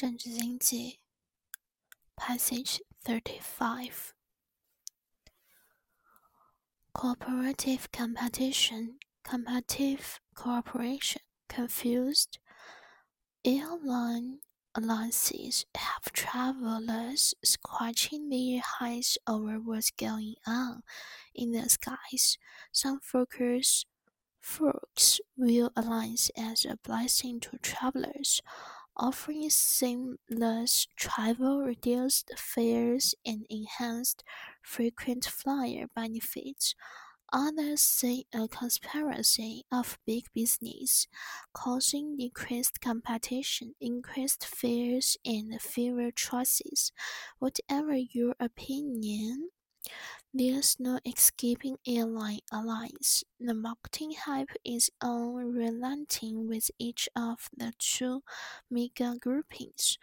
[0.00, 1.00] 政治经济
[2.16, 4.12] Passage Thirty-Five
[6.92, 12.38] Cooperative competition, competitive cooperation, confused
[13.44, 14.40] airline
[14.74, 20.82] alliances have travelers scratching their heads over what's going on
[21.34, 22.38] in the skies.
[22.72, 23.84] Some focus
[24.40, 28.40] folks view alliance as a blessing to travelers,
[29.01, 34.23] offering seamless travel, reduced fares, and enhanced
[34.61, 36.75] frequent flyer benefits.
[37.33, 41.07] Others see a conspiracy of big business,
[41.53, 46.91] causing decreased competition, increased fares, and fewer choices.
[47.39, 49.49] Whatever your opinion,
[50.33, 53.23] there's no escaping airline alliance.
[53.39, 58.23] The marketing hype is unrelenting with each of the two
[58.69, 59.97] mega groupings,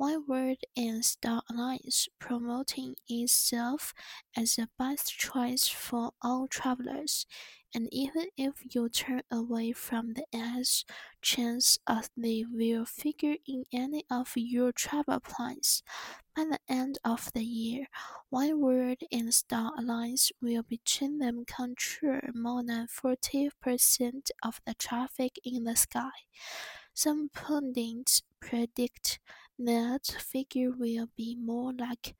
[0.00, 3.94] Oneworld and Star Alliance, promoting itself
[4.36, 7.26] as the best choice for all travelers.
[7.74, 10.84] And even if you turn away from the ads,
[11.22, 15.82] chances are they will figure in any of your travel plans.
[16.34, 17.88] By the end of the year,
[18.32, 25.64] Oneworld in Star Alliance will between them control more than 40% of the traffic in
[25.64, 26.26] the sky.
[26.94, 29.20] Some pundits predict
[29.58, 32.14] that figure will be more like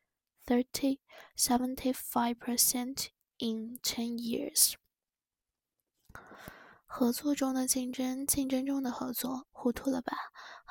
[0.47, 1.01] 30
[1.37, 4.77] 75% in 10 years.
[6.87, 10.13] 合作中的竞争，竞争中的合作，糊涂了吧？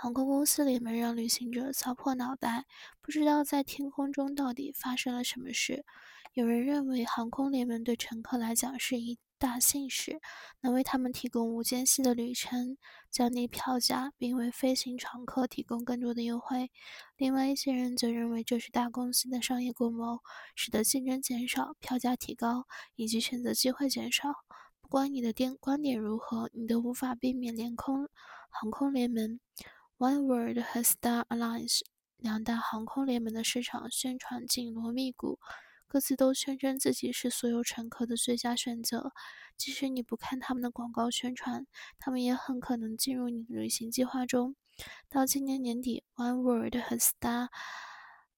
[0.01, 2.65] 航空公司联盟让旅行者操破脑袋，
[3.03, 5.85] 不知道在天空中到底发生了什么事。
[6.33, 10.19] 有人认为，航空联盟对乘客来讲是一大幸事，
[10.61, 12.77] 能为他们提供无间隙的旅程，
[13.11, 16.71] 降低票价，并为飞行常客提供更多的优惠。
[17.15, 20.21] 另外一些人则认为这是大公司的商业共谋，
[20.55, 24.33] 使得竞争减少，票价提高，以及选择机会减少。
[24.81, 28.09] 不管你的点观点如何，你都无法避免联空
[28.49, 29.39] 航空联盟
[30.01, 31.81] （Oneworld） 和 Star Alliance
[32.17, 35.37] 两大航空联盟的市场宣传紧锣密鼓，
[35.87, 39.13] 各自都宣称自己是所有乘客的最佳选择。
[39.55, 41.67] 即使你不看他们的广告宣传，
[41.99, 44.55] 他们也很可能进入你的旅行计划中。
[45.07, 47.49] 到今年年底，Oneworld 和 Star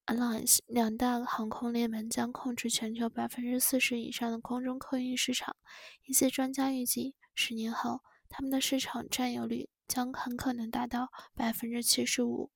[0.05, 5.55] Alliance 两大航空联盟将控制全球百分之四十以上的空中客运市场。
[6.03, 12.50] 一些专家预计，十年后，他们的市场占有率将很可能达到百分之七十五。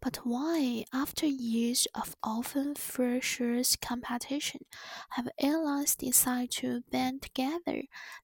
[0.00, 4.60] But why, after years of often fierce competition,
[5.10, 7.82] have airlines decided to band together?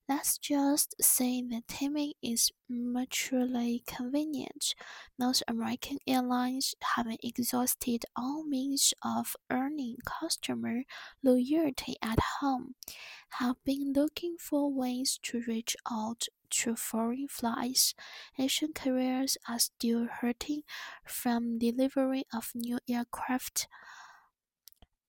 [0.08, 4.76] Let's just say the timing is mutually convenient.
[5.18, 10.84] Most American airlines, having exhausted all means of earning customer
[11.24, 12.76] loyalty at home,
[13.40, 17.93] have been looking for ways to reach out to foreign flights.
[18.37, 20.63] Asian carriers are still hurting
[21.05, 23.67] from delivery of new aircraft.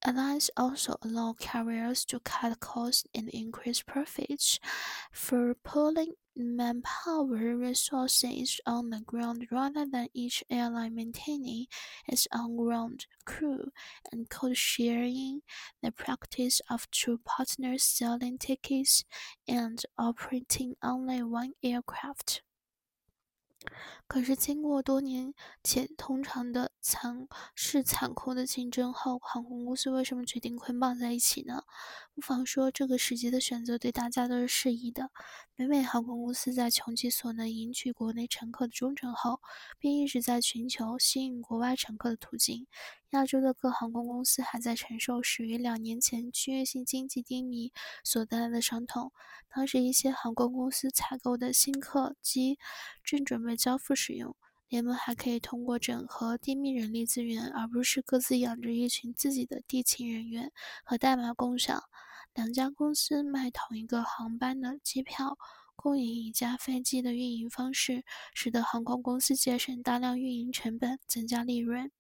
[0.07, 4.59] Airlines also allow carriers to cut costs and increase profits
[5.13, 11.67] for pooling manpower resources on the ground rather than each airline maintaining
[12.09, 13.71] its on ground crew
[14.11, 15.43] and code sharing
[15.83, 19.05] the practice of two partners selling tickets
[19.47, 22.41] and operating only one aircraft.
[24.07, 31.63] 可是，经过多年且通常的残是残酷的竞争后，航空公司为什么决定捆绑在一起呢？
[32.21, 35.11] 不妨说，这个时机的选择对大家都是适宜的。
[35.57, 39.41] 北美航空公司在穷其所能赢取国内乘客的忠诚后，
[39.79, 42.67] 便一直在寻求吸引国外乘客的途径。
[43.13, 47.73] 亚洲的各航空公司还在承受始于两年前区域性经济低迷
[48.05, 49.13] 所带来的伤痛。
[49.49, 52.59] 当时，一些航空公司采购的新客机
[53.03, 54.37] 正准备交付使用，
[54.69, 60.53] 联盟还可以通过整合低密人力资源，而不是各自养着一群自己的地勤人员
[60.85, 61.83] 和代码共享。
[62.35, 65.37] 两家公司卖同一个航班的机票，
[65.77, 68.05] 共赢一架飞机的运营方式，
[68.35, 71.91] 使得航空公司节省大量运营成本，增加利润。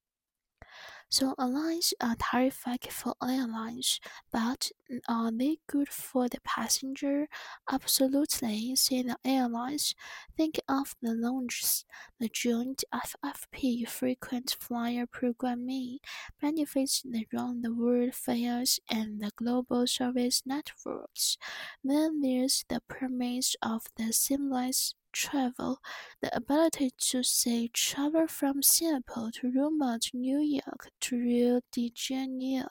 [1.10, 7.28] So airlines uh, are terrific for airlines, but mm, are they good for the passenger?
[7.70, 9.94] Absolutely, say the airlines.
[10.36, 11.84] Think of the lounges,
[12.18, 15.98] the joint FFP frequent flyer programming,
[16.40, 21.36] benefits the round the world fares, and the global service networks.
[21.84, 25.80] Then there's the premise of the seamless travel,
[26.20, 31.90] the ability to say travel from Singapore to Roma to New York to Rio de
[31.94, 32.68] Janeiro,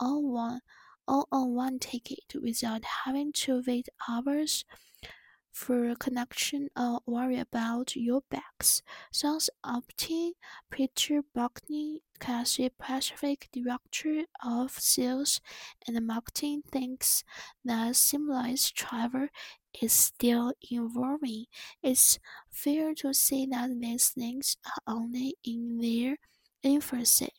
[0.00, 0.60] all one,
[1.08, 4.64] all on one ticket without having to wait hours
[5.56, 8.82] for connection or worry about your bags.
[9.10, 10.34] Sounds appealing.
[10.70, 15.40] Peter Buckney, Cathay Pacific Director of Sales
[15.88, 17.24] and Marketing, thinks
[17.64, 19.28] that seamless travel
[19.80, 21.46] is still evolving.
[21.82, 22.18] It's
[22.50, 26.18] fair to say that these things are only in their
[26.62, 27.30] infancy.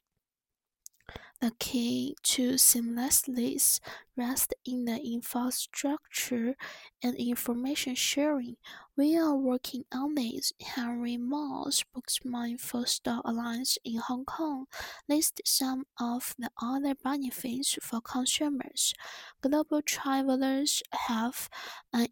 [1.39, 3.79] The key to seamlessness
[4.15, 6.55] rests in the infrastructure
[7.03, 8.57] and information sharing.
[8.95, 10.51] We are working on this.
[10.59, 14.65] Henry Moore, spokesman for Star Alliance in Hong Kong,
[15.07, 18.95] lists some of the other benefits for consumers.
[19.41, 21.49] Global travelers have
[21.93, 22.07] an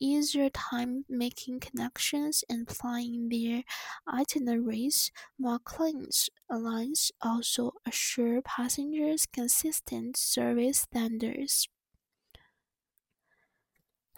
[0.00, 3.64] easier time making connections and planning their
[4.08, 5.10] itineraries.
[5.38, 11.68] Moore McLean's Alliance also assure passengers consistent service standards.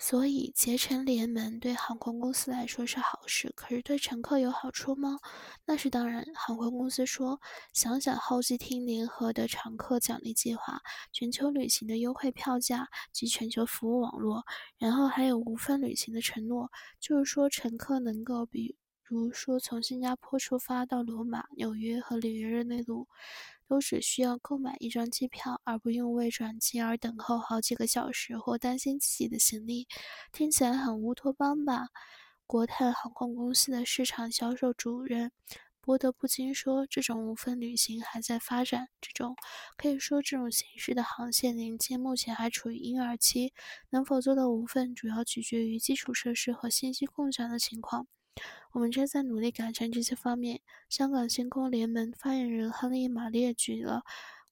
[0.03, 5.19] 所以，结成联盟对航空公司来说是好事，可是对乘客有好处吗？
[5.67, 6.25] 那是当然。
[6.35, 7.39] 航空公司说
[7.75, 10.81] ：“想想候机厅联合的常客奖励计划、
[11.13, 14.47] 全球旅行的优惠票价及全球服务网络，
[14.79, 23.07] 然后还有无缝旅行的承诺，就是说乘客能够，比如说从新加坡出发到罗马、纽约和里约热内卢。”
[23.71, 29.87] 都只需要购买一张机票，而不用为转机而等候好几个小时或担心自己的行李，
[30.33, 31.87] 听起来很乌托邦吧？
[32.49, 35.31] 国泰航空公司的市场销售主任
[35.81, 39.37] 波德不禁说：“这种无缝旅行还在发展，这种
[39.77, 43.53] 可以说这种形式的航线连接目前还处于婴儿期，
[43.91, 48.09] 能否做到无缝，主要取决于基础设施和信息共享的情况。”
[48.73, 50.61] 我们正在努力改善这些方面。
[50.89, 54.03] 香港星空联盟发言人亨利·马列举了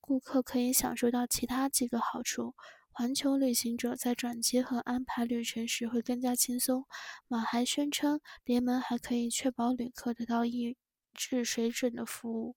[0.01, 2.55] 顾客可以享受到其他几个好处：
[2.91, 6.85] 环球旅行者在转机和安排旅程时会更加轻松。
[7.27, 10.75] 马还宣称，联盟还可以确保旅客得到一
[11.13, 12.55] 致水准的服务。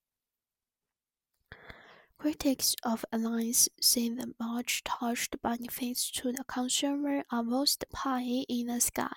[2.18, 8.78] Critics of Alliance say the much-touted benefits to the consumer are most pie in the
[8.78, 9.10] sky.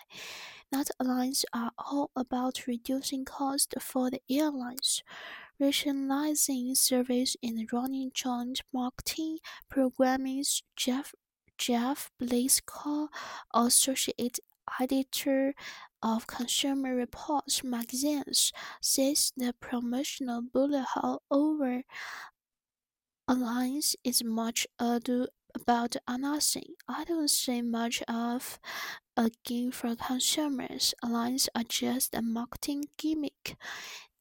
[0.72, 5.04] Not alliances are uh, all about reducing costs for the airlines,
[5.60, 9.40] rationalizing service and running joint marketing
[9.70, 10.64] programs.
[10.76, 11.14] Jeff
[11.58, 13.08] Jeff Blasco,
[13.54, 14.40] associate
[14.80, 15.54] editor
[16.02, 18.52] of Consumer Reports magazines,
[18.82, 20.86] says the promotional bullet
[21.32, 21.84] over
[23.28, 26.76] alliance is much ado about nothing.
[26.88, 28.60] I don't see much of
[29.18, 30.94] a gain for consumers.
[31.04, 33.56] Alliances are just a marketing gimmick.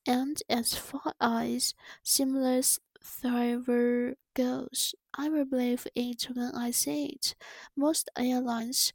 [0.06, 2.78] And as far as seamless
[3.20, 7.34] travel goes, I will believe it when I see it.
[7.76, 8.92] Most airlines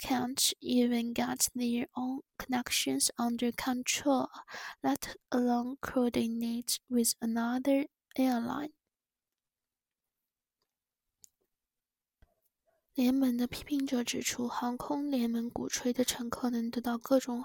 [0.00, 4.28] can't even get their own connections under control,
[4.82, 7.86] let alone coordinate with another
[8.18, 8.70] airline.
[13.00, 17.42] 联盟的批评者指出，航空联盟鼓吹的乘客能得到各种。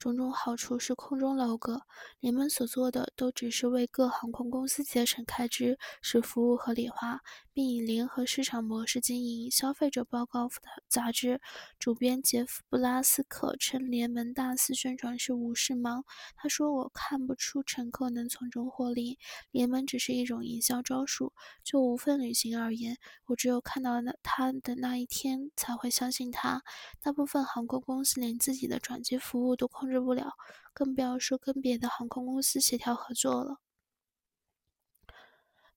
[0.00, 1.82] 种种好处是空中楼阁，
[2.20, 7.20] 人们所做的都只是为各航空公司节省开支，使服务合理化，
[7.52, 9.50] 并以联合市场模式经营。
[9.50, 10.48] 消费者报告
[10.88, 11.42] 杂志
[11.78, 16.06] 主编杰夫·布拉斯克称，联盟大肆宣传是无事忙。
[16.34, 19.18] 他说：“我看不出乘客能从中获利，
[19.50, 21.34] 联盟只是一种营销招数。
[21.62, 26.62] 就无份旅行而言，我只有看到那他的那一天才会相信他。
[27.02, 30.32] 大部分航空公司连自己的转机服务都控。”控制不了，
[30.72, 33.56] 更不要说跟别的航空公司协调合作了。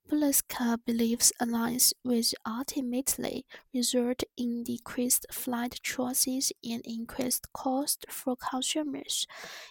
[0.07, 9.23] Blasco believes alliance will ultimately result in decreased flight choices and increased cost for consumers,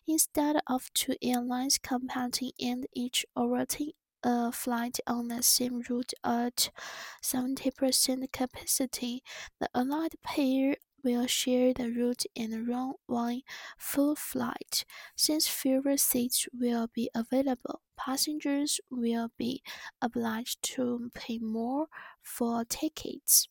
[0.07, 3.93] instead of two airlines competing and each ordering
[4.25, 6.71] a flight on the same route at
[7.23, 9.23] 70% capacity,
[9.61, 13.43] the allied pair will share the route and run one
[13.79, 14.85] full flight.
[15.17, 19.63] Since fewer seats will be available, passengers will be
[20.01, 21.87] obliged to pay more
[22.23, 23.47] for tickets.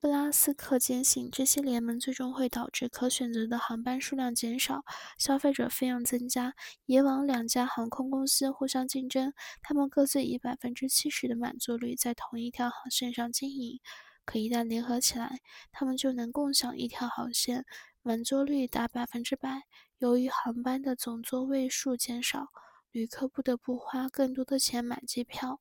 [0.00, 4.82] 布拉斯克坚信，这些联盟最终会导致可选择的航班数量减少，
[5.16, 6.54] 消费者费用增加。
[6.86, 13.78] 以往两家航空公司互相竞争，他们各自以百分之七十的满座率在同一条航线上经营。
[14.24, 17.64] 可一旦联合起来，他们就能共享一条航线，
[18.02, 19.62] 满座率达百分之百。
[19.98, 22.48] 由于航班的总座位数减少，
[22.90, 25.60] 旅客不得不花更多的钱买机票。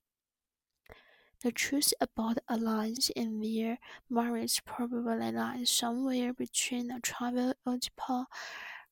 [1.39, 8.27] The truth about airlines and their merits probably lies somewhere between the travel oedipal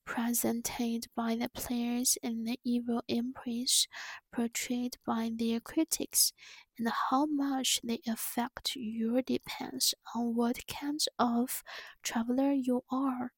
[0.04, 3.84] presented by the players and the evil impress
[4.32, 6.30] portrayed by their critics,
[6.80, 11.62] and how much they affect you depends on what kind of
[12.02, 13.32] traveler you are.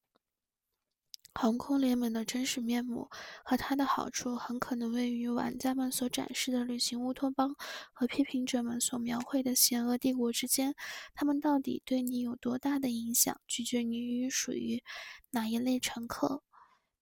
[1.35, 3.09] 航空联盟的真实面目
[3.43, 7.55] 和它的好处，很可能位于玩家们所展示的旅行乌托邦
[7.91, 10.75] 和批评者们所描绘的邪恶帝国之间。
[11.15, 14.83] 他们到底对你有多大的影响，取决于属于
[15.31, 16.43] 哪一类乘客。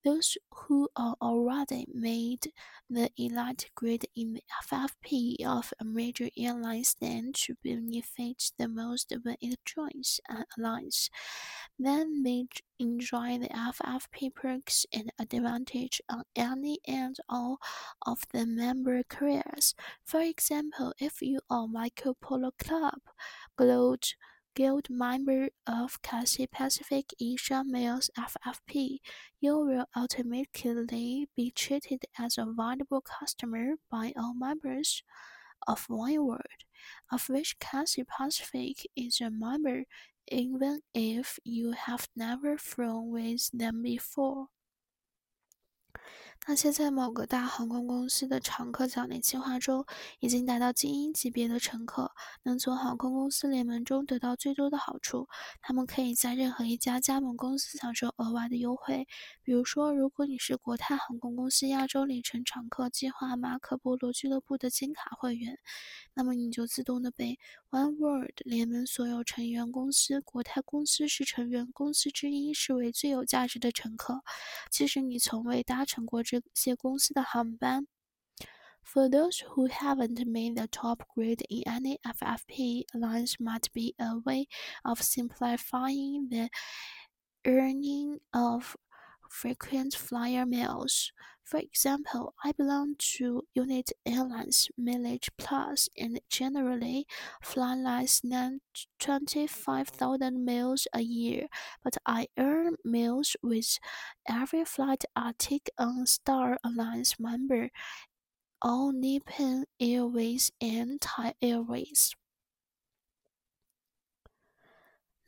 [0.03, 2.51] Those who are already made
[2.89, 9.13] the elite grade in the FFP of a major airline stand to benefit the most
[9.21, 11.09] when it joins an alliance.
[11.77, 12.45] Then they
[12.79, 17.59] enjoy the FFP perks and advantage on any and all
[18.05, 19.75] of the member careers.
[20.03, 23.01] For example, if you are Marco Polo Club,
[23.55, 24.05] Gold
[24.55, 28.99] Guild member of Cathay Pacific Asia Miles FFP,
[29.41, 35.03] you will automatically be treated as a valuable customer by all members
[35.67, 36.65] of Oneworld,
[37.11, 39.83] of which Cathay Pacific is a member,
[40.27, 44.47] even if you have never flown with them before.
[46.47, 49.85] 那些在某个大航空公司的常客奖励计划中
[50.19, 55.29] 已经达到精英级别的乘客，能从航空公司联盟中得到最多的好处。
[55.61, 59.07] 他们可以在任何一家加盟公司享受额外的优惠。
[59.43, 65.59] 比如说，如果你是国泰航空公司亚洲里程常客计划马可波罗俱乐部的金卡会员，
[66.15, 67.37] 那么你就自动的被
[67.70, 74.22] One World 联盟所有成员公司、国泰公司是成员公司之一视为最有价值的乘客，
[74.70, 77.86] 即使你从未搭乘过这些公司的航班。
[78.84, 84.46] For those who haven't made the top grade in any FFP, alliance might be a way
[84.84, 86.50] of simplifying the
[87.42, 88.76] earning of
[89.28, 91.10] frequent flyer miles.
[91.51, 97.05] For example, I belong to United Airlines Mileage Plus and generally
[97.43, 98.61] fly less than
[98.99, 101.49] 25,000 miles a year,
[101.83, 103.79] but I earn miles with
[104.25, 107.69] every flight I take on Star Alliance member,
[108.61, 112.15] All Nippon Airways and Thai Airways.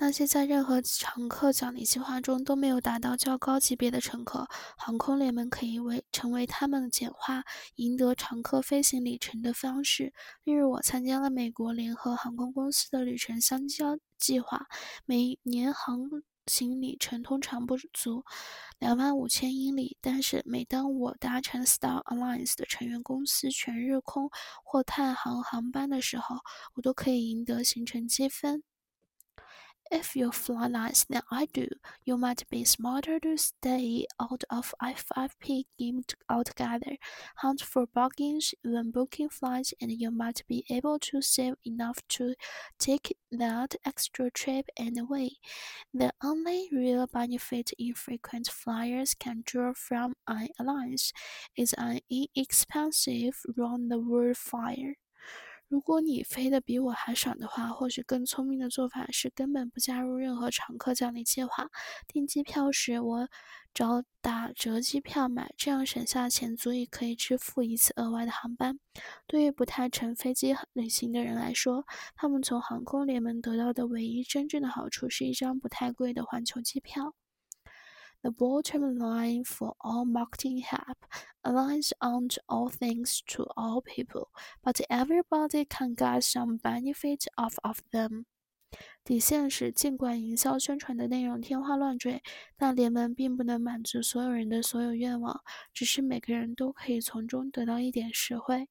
[0.05, 7.45] 那些在任何常客奖励计划中都没有达到较高级别的乘客，航空联盟可以为成为他们简化
[7.75, 10.13] 赢得常客飞行里程的方式。
[10.43, 14.67] 例如，我参加了美国联合航空公司的旅程相交计划，
[15.05, 16.09] 每年航
[16.47, 18.25] 行里程通常不足
[18.79, 24.29] 两万五千英里，但是每当我搭乘 Star Alliance 的成员公司全日空
[24.65, 26.39] 或太行航班的时候，
[26.73, 28.63] 我都可以赢得行程积分。
[29.91, 31.67] If you fly less than I do,
[32.03, 36.97] you might be smarter to stay out of FFP game altogether.
[37.37, 42.33] Hunt for bargains when booking flights, and you might be able to save enough to
[42.79, 45.29] take that extra trip anyway.
[45.93, 51.13] The only real benefit infrequent flyers can draw from an alliance
[51.55, 54.95] is an inexpensive round-the-world flyer.
[55.73, 61.71] 如果你飞得比我还爽的话，或许更聪明的做法是根本不加入任何常客奖励计划。
[62.07, 63.27] 订机票时，我
[63.73, 68.77] 找打折机票买，这样省下钱足以可以支付一次额外的航班。
[69.25, 77.15] 对于不太乘飞机旅行的人来说，他们从航空联盟得到的唯一真正的好处是一张不太贵的环球机票。
[78.22, 80.98] The bottom line for all marketing help
[81.42, 84.28] aligns on all things to all people,
[84.62, 88.24] but everybody can get some benefit off of them.
[89.02, 92.22] 底线是，尽管营销宣传的内容天花乱坠，
[92.56, 98.68] 但联盟并不能满足所有人的所有愿望，只是每个人都可以从中得到一点实惠。